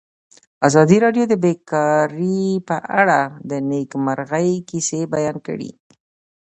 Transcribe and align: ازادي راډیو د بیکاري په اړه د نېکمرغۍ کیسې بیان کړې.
ازادي 0.67 0.97
راډیو 1.05 1.25
د 1.29 1.33
بیکاري 1.43 2.43
په 2.67 2.77
اړه 2.99 3.19
د 3.49 3.51
نېکمرغۍ 3.69 4.49
کیسې 4.69 4.99
بیان 5.13 5.37
کړې. 5.47 5.71